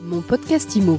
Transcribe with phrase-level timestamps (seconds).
[0.00, 0.98] Mon podcast IMO.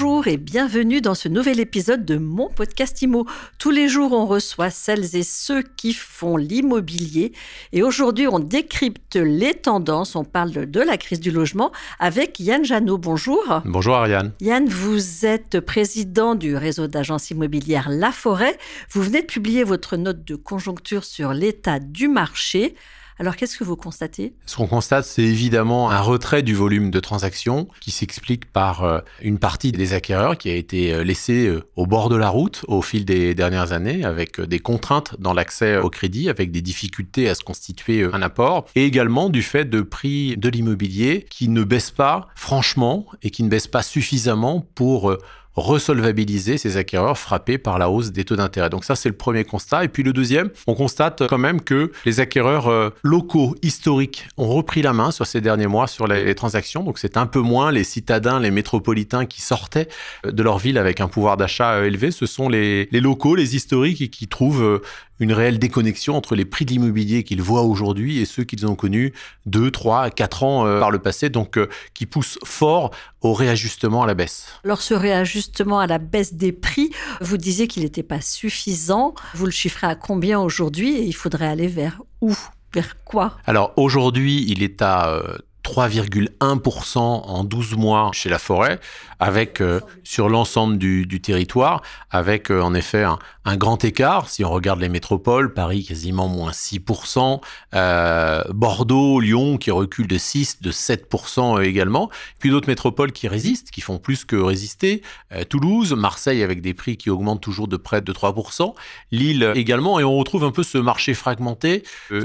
[0.00, 3.26] Bonjour et bienvenue dans ce nouvel épisode de mon podcast IMO.
[3.58, 7.32] Tous les jours, on reçoit celles et ceux qui font l'immobilier.
[7.72, 10.14] Et aujourd'hui, on décrypte les tendances.
[10.14, 12.96] On parle de la crise du logement avec Yann Janot.
[12.96, 13.42] Bonjour.
[13.64, 14.30] Bonjour Ariane.
[14.40, 18.56] Yann, vous êtes président du réseau d'agences immobilières La Forêt.
[18.90, 22.76] Vous venez de publier votre note de conjoncture sur l'état du marché.
[23.20, 24.32] Alors qu'est-ce que vous constatez?
[24.46, 29.00] Ce qu'on constate, c'est évidemment un retrait du volume de transactions qui s'explique par euh,
[29.22, 32.64] une partie des acquéreurs qui a été euh, laissée euh, au bord de la route
[32.68, 37.28] au fil des dernières années avec des contraintes dans l'accès au crédit, avec des difficultés
[37.28, 41.64] à se constituer un apport et également du fait de prix de l'immobilier qui ne
[41.64, 45.16] baissent pas franchement et qui ne baissent pas suffisamment pour
[45.58, 48.70] resolvabiliser ces acquéreurs frappés par la hausse des taux d'intérêt.
[48.70, 49.84] Donc ça, c'est le premier constat.
[49.84, 54.48] Et puis le deuxième, on constate quand même que les acquéreurs euh, locaux, historiques, ont
[54.48, 56.82] repris la main sur ces derniers mois sur les, transactions.
[56.82, 59.88] Donc c'est un peu moins les citadins, les métropolitains qui sortaient
[60.26, 62.10] euh, de leur ville avec un pouvoir d'achat euh, élevé.
[62.10, 64.80] Ce sont les, locaux, les historiques qui trouvent
[65.20, 68.74] une réelle déconnexion entre les prix de l'immobilier qu'ils voient aujourd'hui et ceux qu'ils ont
[68.74, 69.12] connus
[69.46, 74.02] 2, 3, 4 ans euh, par le passé, donc euh, qui poussent fort au réajustement
[74.02, 74.46] à la baisse.
[74.64, 79.14] Alors ce réajustement à la baisse des prix, vous disiez qu'il n'était pas suffisant.
[79.34, 82.36] Vous le chiffrez à combien aujourd'hui et il faudrait aller vers où?
[82.74, 83.38] Vers quoi?
[83.46, 85.38] Alors aujourd'hui, il est à euh,
[85.68, 88.80] 3,1% en 12 mois chez la forêt,
[89.20, 94.28] avec euh, sur l'ensemble du, territoire, avec euh, en effet un, grand écart.
[94.28, 97.40] Si on regarde les métropoles, Paris quasiment moins 6%,
[97.74, 103.70] euh, Bordeaux, Lyon qui recule de 6, de 7% également, puis d'autres métropoles qui résistent,
[103.70, 105.02] qui font plus que résister.
[105.48, 108.74] Toulouse, Marseille avec des prix qui augmentent toujours de près de 3%,
[109.12, 111.82] Lille également, et on retrouve un peu ce marché fragmenté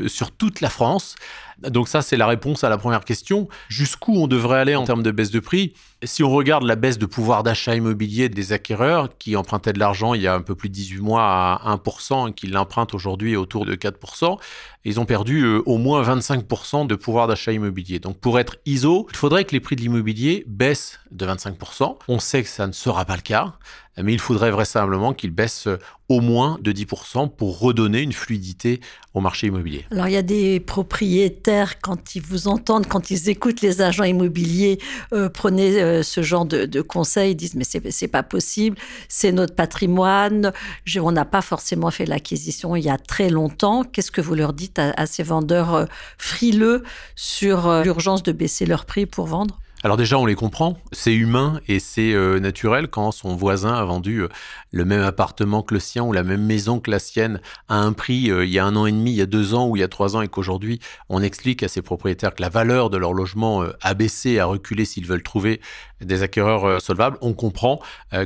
[0.08, 1.16] sur toute la France.
[1.60, 3.48] Donc ça, c'est la réponse à la première question.
[3.70, 5.74] Jusqu'où on devrait aller en termes de baisse de prix?
[6.06, 10.14] Si on regarde la baisse de pouvoir d'achat immobilier des acquéreurs qui empruntaient de l'argent
[10.14, 13.38] il y a un peu plus de 18 mois à 1% et qui l'empruntent aujourd'hui
[13.38, 14.38] autour de 4%,
[14.84, 18.00] ils ont perdu euh, au moins 25% de pouvoir d'achat immobilier.
[18.00, 21.98] Donc pour être ISO, il faudrait que les prix de l'immobilier baissent de 25%.
[22.10, 23.54] On sait que ça ne sera pas le cas
[24.02, 25.78] mais il faudrait vraisemblablement qu'il baisse euh,
[26.10, 28.82] au moins de 10% pour redonner une fluidité
[29.14, 29.86] au marché immobilier.
[29.92, 34.04] Alors il y a des propriétaires, quand ils vous entendent, quand ils écoutent les agents
[34.04, 34.80] immobiliers,
[35.14, 38.78] euh, prenez euh, ce genre de, conseils, ils disent mais c'est pas possible,
[39.08, 40.52] c'est notre patrimoine,
[40.86, 43.84] Je, on n'a pas forcément fait l'acquisition il y a très longtemps.
[43.84, 45.86] Qu'est-ce que vous leur dites à, à ces vendeurs euh,
[46.18, 46.84] frileux
[47.16, 49.60] sur euh, l'urgence de baisser leur prix pour vendre?
[49.86, 53.84] Alors déjà, on les comprend, c'est humain et c'est euh, naturel quand son voisin a
[53.84, 54.30] vendu euh,
[54.72, 57.92] le même appartement que le sien ou la même maison que la sienne à un
[57.92, 59.76] prix euh, il y a un an et demi, il y a deux ans ou
[59.76, 60.80] il y a trois ans et qu'aujourd'hui
[61.10, 64.86] on explique à ses propriétaires que la valeur de leur logement a baissé, a reculé
[64.86, 65.60] s'ils veulent trouver
[66.00, 67.80] des acquéreurs solvables, on comprend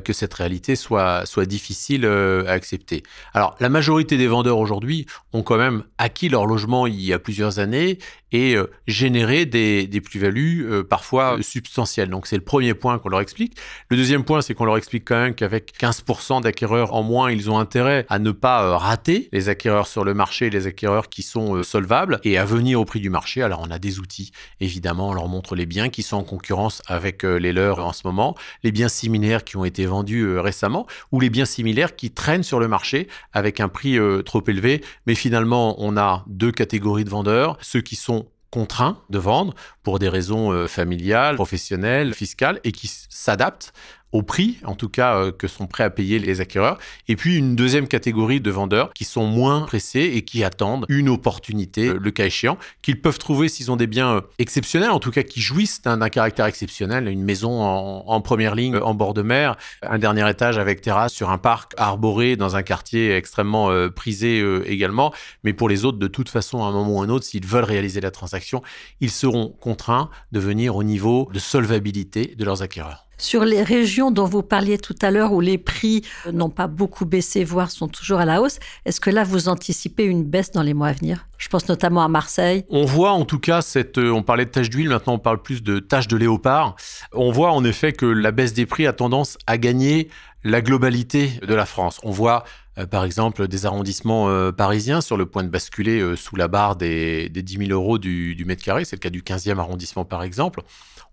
[0.03, 3.03] que cette réalité soit, soit difficile à accepter.
[3.33, 7.19] Alors la majorité des vendeurs aujourd'hui ont quand même acquis leur logement il y a
[7.19, 7.99] plusieurs années
[8.31, 8.55] et
[8.87, 12.09] généré des, des plus-values parfois substantielle.
[12.09, 13.57] Donc c'est le premier point qu'on leur explique.
[13.89, 17.49] Le deuxième point, c'est qu'on leur explique quand même qu'avec 15% d'acquéreurs en moins, ils
[17.49, 21.23] ont intérêt à ne pas euh, rater les acquéreurs sur le marché, les acquéreurs qui
[21.23, 23.41] sont euh, solvables et à venir au prix du marché.
[23.41, 26.81] Alors on a des outils, évidemment, on leur montre les biens qui sont en concurrence
[26.87, 30.85] avec euh, les leurs en ce moment, les biens similaires qui ont été vendus récemment
[31.11, 34.83] ou les biens similaires qui traînent sur le marché avec un prix trop élevé.
[35.05, 39.53] Mais finalement, on a deux catégories de vendeurs, ceux qui sont contraints de vendre
[39.83, 43.73] pour des raisons euh, familiales, professionnelles, fiscales, et qui s'adaptent
[44.11, 46.77] au prix, en tout cas, euh, que sont prêts à payer les acquéreurs.
[47.07, 51.09] Et puis une deuxième catégorie de vendeurs qui sont moins pressés et qui attendent une
[51.09, 54.99] opportunité, euh, le cas échéant, qu'ils peuvent trouver s'ils ont des biens euh, exceptionnels, en
[54.99, 59.13] tout cas qui jouissent d'un caractère exceptionnel, une maison en, en, première ligne en bord
[59.13, 63.69] de mer, un dernier étage avec terrasse sur un parc arboré dans un quartier extrêmement
[63.91, 65.13] prisé également.
[65.43, 67.45] Mais pour les autres, de toute façon, à un moment ou à un autre, s'ils
[67.45, 68.61] veulent réaliser la transaction,
[68.99, 73.06] ils seront contraints de venir au niveau de solvabilité de leurs acquéreurs.
[73.19, 77.05] Sur les régions dont vous parliez tout à l'heure, où les prix n'ont pas beaucoup
[77.05, 80.61] baissé, voire sont toujours à la hausse, est-ce que là, vous anticipez une baisse dans
[80.61, 81.27] les mois à venir?
[81.39, 82.63] Je pense notamment à Marseille.
[82.69, 83.97] On voit en tout cas cette...
[83.97, 86.75] On parlait de taches d'huile, maintenant on parle plus de taches de léopard.
[87.11, 90.09] On voit en effet que la baisse des prix a tendance à gagner
[90.43, 91.99] la globalité de la France.
[92.03, 92.43] On voit
[92.91, 97.41] par exemple des arrondissements parisiens sur le point de basculer sous la barre des, des
[97.41, 98.85] 10 000 euros du, du mètre carré.
[98.85, 100.61] C'est le cas du 15e arrondissement par exemple.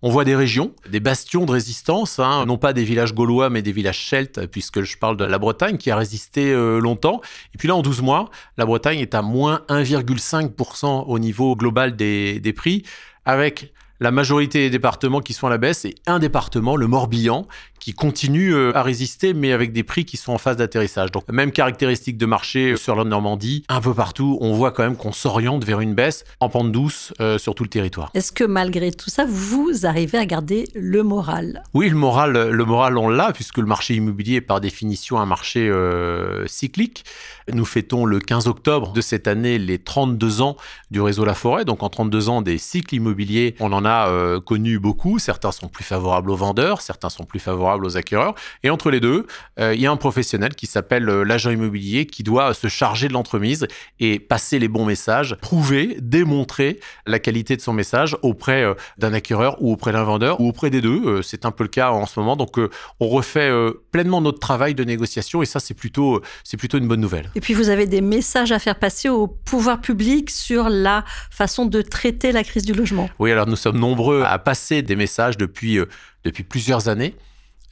[0.01, 3.61] On voit des régions, des bastions de résistance, hein, non pas des villages gaulois, mais
[3.61, 7.21] des villages celtes, puisque je parle de la Bretagne qui a résisté euh, longtemps.
[7.53, 11.95] Et puis là, en 12 mois, la Bretagne est à moins 1,5% au niveau global
[11.95, 12.83] des, des prix,
[13.25, 17.47] avec la majorité des départements qui sont à la baisse et un département, le Morbihan,
[17.85, 21.11] qui continue euh, à résister, mais avec des prix qui sont en phase d'atterrissage.
[21.11, 24.95] Donc, même caractéristique de marché sur la Normandie, un peu partout, on voit quand même
[24.95, 28.09] qu'on s'oriente vers une baisse en pente douce euh, sur tout le territoire.
[28.15, 31.61] Est-ce que malgré tout ça, vous arrivez à garder le moral?
[31.75, 35.27] Oui, le moral, le moral, on l'a, puisque le marché immobilier est par définition un
[35.27, 37.05] marché euh, cyclique.
[37.53, 40.57] Nous fêtons le 15 octobre de cette année les 32 ans
[40.89, 41.65] du réseau La Forêt.
[41.65, 45.19] Donc, en 32 ans des cycles immobiliers, on en a connu beaucoup.
[45.19, 48.35] Certains sont plus favorables aux vendeurs, certains sont plus favorables aux acquéreurs.
[48.63, 49.25] Et entre les deux,
[49.59, 53.07] euh, il y a un professionnel qui s'appelle euh, l'agent immobilier qui doit se charger
[53.07, 53.67] de l'entremise
[53.99, 59.13] et passer les bons messages, prouver, démontrer la qualité de son message auprès euh, d'un
[59.13, 61.21] acquéreur ou auprès d'un vendeur ou auprès des deux.
[61.21, 62.35] c'est un peu le cas en ce moment.
[62.35, 62.59] Donc,
[62.99, 63.51] on refait
[63.91, 67.29] pleinement notre travail de négociation et ça, c'est plutôt, c'est plutôt une bonne nouvelle.
[67.35, 71.65] Et puis, vous avez des messages à faire passer au pouvoir public sur la façon
[71.65, 73.09] de traiter la crise du logement.
[73.19, 75.79] Oui, alors nous sommes nombreux à passer des messages depuis,
[76.23, 77.15] depuis plusieurs années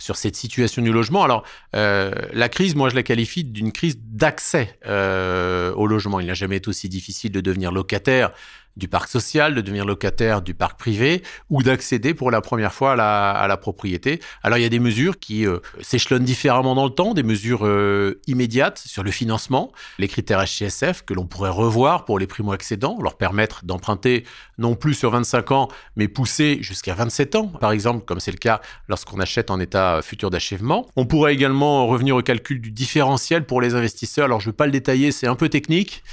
[0.03, 1.23] sur cette situation du logement.
[1.23, 1.43] Alors,
[1.75, 6.19] euh, la crise, moi, je la qualifie d'une crise d'accès euh, au logement.
[6.19, 8.31] Il n'a jamais été aussi difficile de devenir locataire
[8.75, 12.93] du parc social, de devenir locataire du parc privé ou d'accéder pour la première fois
[12.93, 14.19] à la, propriété.
[14.41, 17.65] Alors il y a des mesures qui euh, s'échelonnent différemment dans le temps, des mesures
[17.65, 22.97] euh, immédiates sur le financement, les critères HCSF que l'on pourrait revoir pour les primo-accédants,
[23.01, 24.25] leur permettre d'emprunter
[24.57, 28.37] non plus sur 25 ans, mais pousser jusqu'à 27 ans, par exemple, comme c'est le
[28.37, 30.87] cas lorsqu'on achète en état futur d'achèvement.
[30.95, 34.25] On pourrait également revenir au calcul du différentiel pour les investisseurs.
[34.25, 36.03] Alors je ne vais pas le détailler, c'est un peu technique.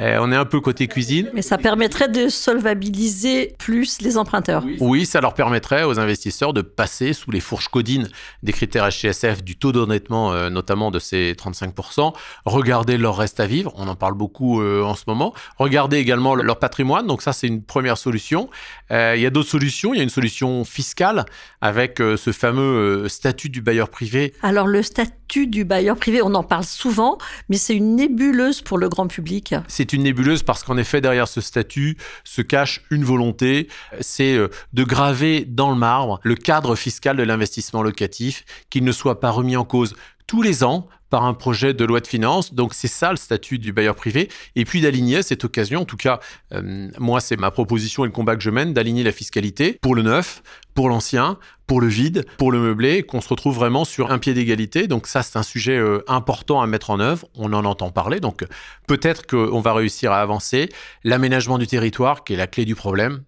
[0.00, 1.30] Euh, on est un peu côté cuisine.
[1.32, 4.64] Mais ça permettrait de solvabiliser plus les emprunteurs.
[4.80, 5.06] Oui.
[5.06, 8.08] ça leur permettrait aux investisseurs de passer sous les fourches codines
[8.42, 12.12] des critères HCSF, du taux d'endettement euh, notamment de ces 35%,
[12.44, 16.34] regarder leur reste à vivre, on en parle beaucoup euh, en ce moment, regarder également
[16.34, 18.50] leur patrimoine, donc ça c'est une première solution.
[18.90, 21.24] il y a d'autres solutions, il y a une solution fiscale
[21.60, 24.34] avec ce fameux statut du bailleur privé.
[24.42, 28.78] Alors le statut du bailleur privé, on en parle souvent, mais c'est une nébuleuse pour
[28.78, 29.54] le grand public.
[29.68, 33.68] C'est une nébuleuse parce qu'en effet, derrière ce statut se cache une volonté,
[34.00, 38.92] c'est euh, de graver dans le marbre le cadre fiscal de l'investissement locatif, qu'il ne
[38.92, 39.94] soit pas remis en cause
[40.26, 42.52] tous les ans par un projet de loi de finances.
[42.54, 44.28] Donc c'est ça le statut du bailleur privé.
[44.54, 46.20] Et puis d'aligner cette occasion, en tout cas,
[46.52, 49.94] euh, moi c'est ma proposition et le combat que je mène, d'aligner la fiscalité pour
[49.94, 50.42] le neuf,
[50.74, 54.34] pour l'ancien, pour le vide, pour le meublé, qu'on se retrouve vraiment sur un pied
[54.34, 54.88] d'égalité.
[54.88, 57.28] Donc ça, c'est un sujet euh, important à mettre en œuvre.
[57.34, 58.20] On en entend parler.
[58.20, 58.44] Donc
[58.86, 60.68] peut-être qu'on va réussir à avancer.
[61.04, 63.22] L'aménagement du territoire, qui est la clé du problème,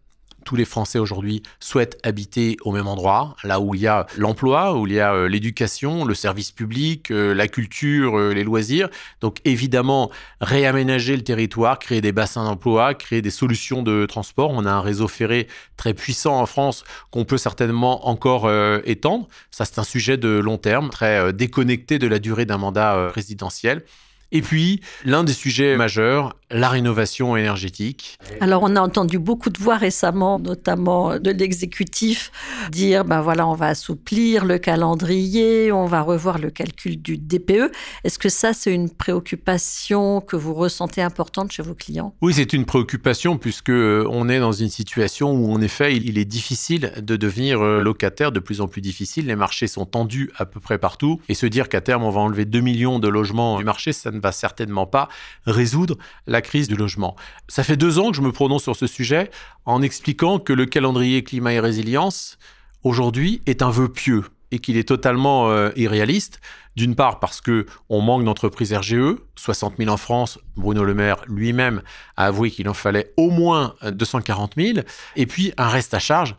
[0.48, 4.78] tous les Français aujourd'hui souhaitent habiter au même endroit, là où il y a l'emploi,
[4.78, 8.88] où il y a euh, l'éducation, le service public, euh, la culture, euh, les loisirs.
[9.20, 10.10] Donc évidemment,
[10.40, 14.50] réaménager le territoire, créer des bassins d'emploi, créer des solutions de transport.
[14.50, 18.50] On a un réseau ferré très puissant en France qu'on peut certainement encore
[18.86, 19.28] étendre.
[19.50, 23.84] Ça, c'est un sujet de long terme, très déconnecté de la durée d'un mandat présidentiel.
[24.30, 28.19] Et puis, l'un des sujets majeurs, la rénovation énergétique.
[28.40, 32.30] Alors, on a entendu beaucoup de voix récemment, notamment de l'exécutif,
[32.70, 37.70] dire ben voilà, on va assouplir le calendrier, on va revoir le calcul du DPE.
[38.04, 42.14] Est-ce que ça, c'est une préoccupation que vous ressentez importante chez vos clients?
[42.20, 46.19] Oui, c'est une préoccupation puisque euh, on est dans une situation où, en effet, il
[46.19, 49.26] est difficile de devenir euh, locataire, de plus en plus difficile.
[49.26, 51.20] Les marchés sont tendus à peu près partout.
[51.29, 54.10] Et se dire qu'à terme, on va enlever 2 millions de logements du marché, ça
[54.19, 55.08] ne va certainement pas
[55.46, 55.96] résoudre
[56.27, 57.17] la crise du logement.
[57.48, 59.31] Ça fait deux ans que je me prononce sur ce sujet
[59.65, 62.39] en expliquant que le calendrier climat et résilience,
[62.82, 66.41] aujourd'hui, est un vœu pieux et qu'il est totalement euh, irréaliste.
[66.77, 70.39] D'une part parce que on manque d'entreprises RGE, 60 000 en France.
[70.56, 71.82] Bruno Le Maire lui-même
[72.17, 74.79] a avoué qu'il en fallait au moins 240 000.
[75.17, 76.37] Et puis un reste à charge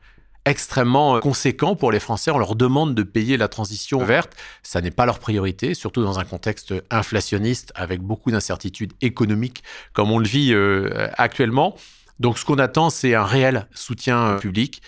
[0.49, 2.31] extrêmement euh, conséquent pour les Français.
[2.31, 4.33] On leur demande de payer la transition verte.
[4.63, 9.63] Ça n'est pas leur priorité, surtout dans un contexte inflationniste avec beaucoup d'incertitudes économiques
[9.93, 11.75] comme on le vit euh, actuellement.
[12.19, 14.81] Donc ce qu'on attend, c'est un réel soutien euh, public.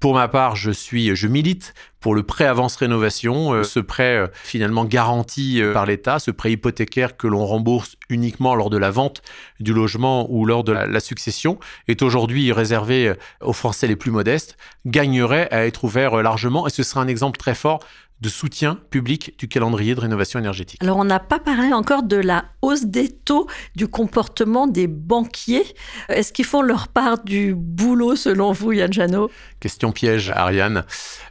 [0.00, 1.72] Pour ma part, je suis, je milite
[2.06, 6.30] pour le prêt avance rénovation, euh, ce prêt euh, finalement garanti euh, par l'État, ce
[6.30, 9.22] prêt hypothécaire que l'on rembourse uniquement lors de la vente
[9.58, 11.58] du logement ou lors de la, la succession,
[11.88, 16.84] est aujourd'hui réservé aux Français les plus modestes, gagnerait à être ouvert largement et ce
[16.84, 17.80] serait un exemple très fort
[18.20, 20.82] de soutien public du calendrier de rénovation énergétique.
[20.82, 25.66] Alors on n'a pas parlé encore de la hausse des taux, du comportement des banquiers.
[26.08, 29.30] Est-ce qu'ils font leur part du boulot selon vous, Yann Janot?
[29.60, 30.84] Question piège, Ariane.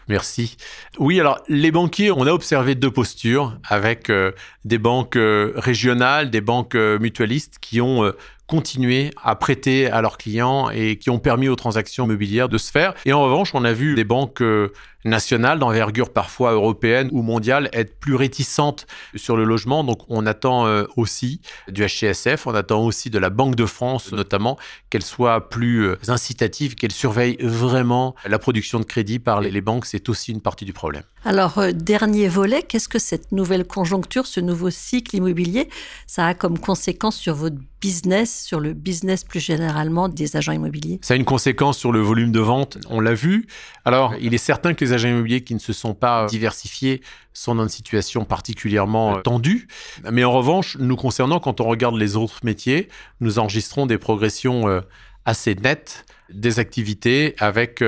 [0.08, 0.58] Merci.
[1.00, 4.32] Oui, alors les banquiers, on a observé deux postures avec euh,
[4.64, 8.12] des banques euh, régionales, des banques euh, mutualistes qui ont
[8.48, 12.72] continué à prêter à leurs clients et qui ont permis aux transactions immobilières de se
[12.72, 12.94] faire.
[13.06, 14.72] Et en revanche, on a vu des banques euh,
[15.04, 19.84] nationales d'envergure parfois européenne ou mondiale être plus réticentes sur le logement.
[19.84, 24.12] Donc on attend euh, aussi du HCSF, on attend aussi de la Banque de France
[24.12, 24.58] notamment
[24.90, 29.86] qu'elle soit plus euh, incitative, qu'elle surveille vraiment la production de crédit par les banques.
[29.86, 31.04] C'est aussi une partie du problème.
[31.28, 35.70] Alors, euh, dernier volet, qu'est-ce que cette nouvelle conjoncture, ce nouveau cycle immobilier,
[36.06, 41.00] ça a comme conséquence sur votre business, sur le business plus généralement des agents immobiliers?
[41.02, 43.48] Ça a une conséquence sur le volume de vente, on l'a vu.
[43.86, 47.02] Alors, il est certain que les agents immobiliers qui ne se sont pas diversifiés
[47.34, 49.68] sont dans une situation particulièrement euh, tendue.
[50.12, 52.88] Mais en revanche, nous concernant, quand on regarde les autres métiers,
[53.20, 54.82] nous enregistrons des progressions euh,
[55.26, 57.84] assez nettes des activités avec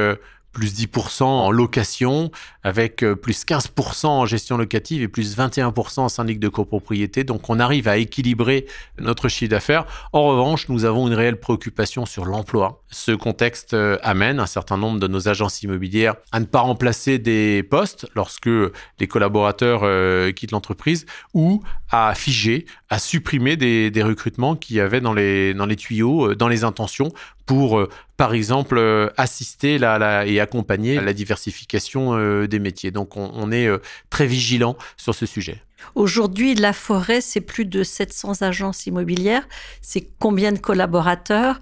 [0.57, 2.31] plus 10% en location,
[2.63, 7.23] avec euh, plus 15% en gestion locative et plus 21% en syndic de copropriété.
[7.23, 8.65] Donc on arrive à équilibrer
[8.97, 9.85] notre chiffre d'affaires.
[10.13, 12.81] En revanche, nous avons une réelle préoccupation sur l'emploi.
[12.89, 17.19] Ce contexte euh, amène un certain nombre de nos agences immobilières à ne pas remplacer
[17.19, 18.49] des postes lorsque
[18.99, 21.61] les collaborateurs euh, quittent l'entreprise ou
[21.91, 27.11] à figer, à supprimer des, recrutements qu'il y avait dans les, tuyaux, dans les intentions
[27.47, 32.91] pour, euh, par exemple, euh, assister la, la- et accompagner la diversification euh, des métiers.
[32.91, 33.67] Donc, on, on est
[34.11, 35.63] très vigilant sur ce sujet.
[35.95, 39.47] Aujourd'hui, la forêt, c'est plus de 700 agences immobilières.
[39.81, 41.59] C'est combien de collaborateurs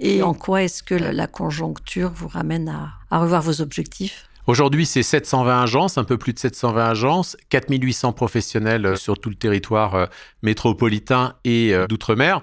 [0.00, 4.28] Et en quoi est-ce que la la conjoncture vous ramène à, à revoir vos objectifs?
[4.46, 9.36] Aujourd'hui, c'est 720 agences, un peu plus de 720 agences, 4800 professionnels sur tout le
[9.36, 10.08] territoire
[10.42, 12.42] métropolitain et d'outre-mer.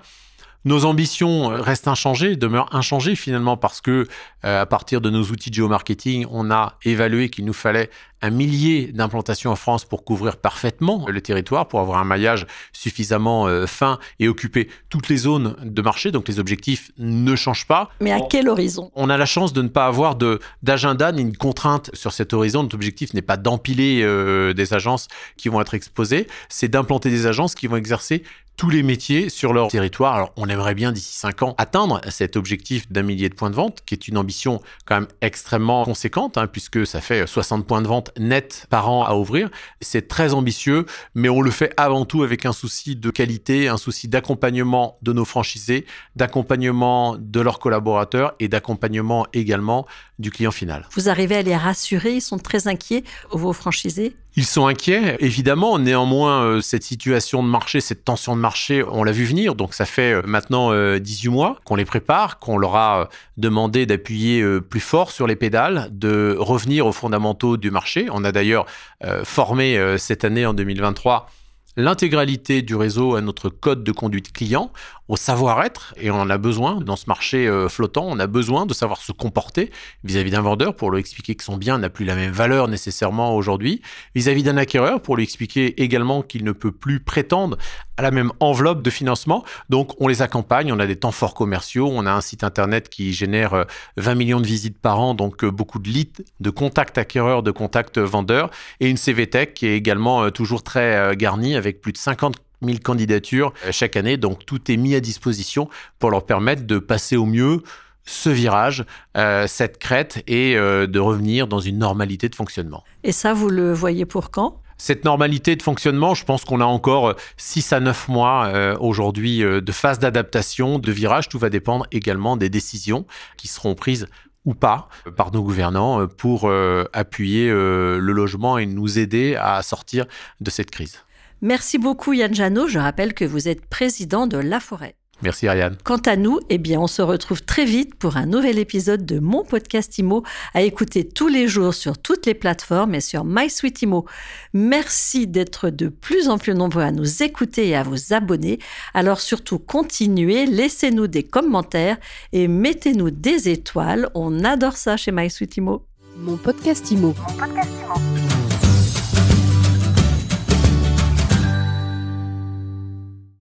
[0.64, 4.08] Nos ambitions euh, restent inchangées, demeurent inchangées finalement parce que
[4.46, 7.90] euh, à partir de nos outils de géomarketing, on a évalué qu'il nous fallait
[8.22, 13.48] un millier d'implantations en France pour couvrir parfaitement le territoire, pour avoir un maillage suffisamment
[13.48, 16.12] euh, fin et occuper toutes les zones de marché.
[16.12, 17.90] Donc les objectifs ne changent pas.
[18.00, 18.92] Mais à quel horizon?
[18.96, 20.16] On a la chance de ne pas avoir
[20.62, 22.64] d'agenda ni une contrainte sur cet horizon.
[22.64, 27.26] Notre objectif n'est pas d'empiler euh, des agences qui vont être exposées, c'est d'implanter des
[27.26, 28.24] agences qui vont exercer
[28.62, 30.14] tous les métiers sur leur territoire.
[30.14, 33.56] Alors, on aimerait bien d'ici 5 ans atteindre cet objectif d'un millier de points de
[33.56, 37.82] vente, qui est une ambition quand même extrêmement conséquente, hein, puisque ça fait 60 points
[37.82, 39.50] de vente nets par an à ouvrir.
[39.82, 43.78] C'est très ambitieux, mais on le fait avant tout avec un souci de qualité, un
[43.78, 49.88] souci d'accompagnement de nos franchisés, d'accompagnement de leurs collaborateurs et d'accompagnement également
[50.20, 50.88] du client final.
[50.92, 54.16] Vous arrivez à les rassurer Ils sont très inquiets, vos franchisés?
[54.38, 55.78] Ils sont inquiets, évidemment.
[55.78, 59.56] Néanmoins, euh, cette situation de marché, cette tension de marché, on l'a vu venir.
[59.56, 63.06] Donc, ça fait euh, maintenant euh, 18 mois qu'on les prépare, qu'on leur a euh,
[63.36, 68.08] demandé d'appuyer euh, plus fort sur les pédales, de revenir aux fondamentaux du marché.
[68.12, 68.66] On a d'ailleurs
[69.04, 71.28] euh, formé euh, cette année, en 2023,
[71.76, 74.72] l'intégralité du réseau à notre code de conduite client,
[75.12, 78.74] au savoir-être, et on a besoin dans ce marché euh, flottant, on a besoin de
[78.74, 79.70] savoir se comporter
[80.06, 83.36] vis-à-vis d'un vendeur pour lui expliquer que son bien n'a plus la même valeur nécessairement
[83.36, 83.82] aujourd'hui,
[84.16, 87.58] vis-à-vis d'un acquéreur pour lui expliquer également qu'il ne peut plus prétendre
[87.98, 89.44] à la même enveloppe de financement.
[89.70, 92.88] Donc on les accompagne, on a des temps forts commerciaux, on a un site internet
[92.88, 93.64] qui génère euh,
[93.98, 97.52] 20 millions de visites par an, donc euh, beaucoup de leads, de contacts acquéreurs, de
[97.52, 98.50] contacts vendeurs,
[98.80, 102.38] et une CVTech qui est également euh, toujours très euh, garnie avec plus de 50
[102.62, 104.18] 000 candidatures euh, chaque année.
[104.18, 107.62] Donc tout est mis à disposition pour leur permettre de passer au mieux
[108.06, 108.84] ce virage,
[109.18, 112.84] euh, cette crête et euh, de revenir dans une normalité de fonctionnement.
[113.04, 114.62] Et ça, vous le voyez pour quand?
[114.78, 119.44] Cette normalité de fonctionnement, je pense qu'on a encore 6 à 9 mois euh, aujourd'hui
[119.44, 121.30] euh, de phase d'adaptation, de virage.
[121.30, 123.06] Tout va dépendre également des décisions
[123.38, 124.08] qui seront prises
[124.44, 128.98] ou pas euh, par nos gouvernants euh, pour euh, appuyer euh, le logement et nous
[128.98, 130.06] aider à sortir
[130.40, 130.98] de cette crise.
[131.42, 132.68] Merci beaucoup Yann Janot.
[132.68, 134.96] Je rappelle que vous êtes président de La Forêt.
[135.24, 135.78] Merci Ariane.
[135.84, 139.20] Quant à nous, eh bien, on se retrouve très vite pour un nouvel épisode de
[139.20, 143.82] mon podcast IMO à écouter tous les jours sur toutes les plateformes et sur MySuite
[143.84, 144.06] IMO.
[144.54, 148.60] Merci d'être de plus en plus nombreux à nous écouter et à vous abonner.
[148.94, 151.98] Alors surtout, continuez, laissez-nous des commentaires
[152.34, 154.10] et mettez-nous des étoiles.
[154.16, 155.86] On adore ça chez MySuite IMO.
[156.18, 157.14] Mon podcast IMO.
[157.18, 157.72] Mon podcast